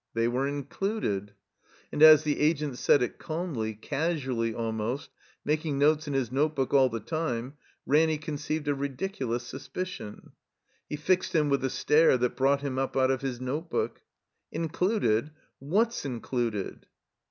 [0.15, 1.33] They were included.
[1.91, 5.11] And as the Agent said it calmly, casually almost,
[5.45, 7.53] making notes in his notebook all the time,
[7.85, 10.31] Ranny con ceived a ridiculous suspicion.
[10.89, 14.01] He fixed him with a stare that brought him up out of his notebook.
[14.51, 15.29] "Included?
[15.59, 16.87] Whafs included?"